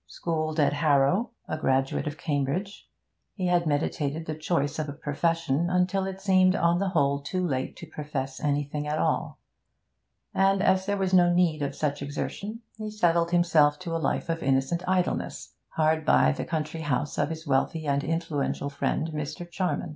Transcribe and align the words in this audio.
Schooled 0.07 0.59
at 0.59 0.73
Harrow, 0.73 1.29
a 1.47 1.59
graduate 1.59 2.07
of 2.07 2.17
Cambridge, 2.17 2.89
he 3.35 3.45
had 3.45 3.67
meditated 3.67 4.25
the 4.25 4.33
choice 4.33 4.79
of 4.79 4.89
a 4.89 4.93
profession 4.93 5.69
until 5.69 6.05
it 6.05 6.19
seemed, 6.19 6.55
on 6.55 6.79
the 6.79 6.89
whole, 6.89 7.19
too 7.21 7.45
late 7.45 7.75
to 7.75 7.85
profess 7.85 8.39
anything 8.39 8.87
at 8.87 8.97
all; 8.97 9.37
and, 10.33 10.59
as 10.63 10.87
there 10.87 10.97
was 10.97 11.13
no 11.13 11.31
need 11.31 11.61
of 11.61 11.75
such 11.75 12.01
exertion, 12.01 12.61
he 12.79 12.89
settled 12.89 13.29
himself 13.29 13.77
to 13.77 13.95
a 13.95 14.01
life 14.01 14.27
of 14.27 14.41
innocent 14.41 14.81
idleness, 14.87 15.53
hard 15.67 16.03
by 16.03 16.31
the 16.31 16.45
country 16.45 16.81
house 16.81 17.19
of 17.19 17.29
his 17.29 17.45
wealthy 17.45 17.85
and 17.85 18.03
influential 18.03 18.71
friend, 18.71 19.09
Mr. 19.13 19.47
Charman. 19.47 19.89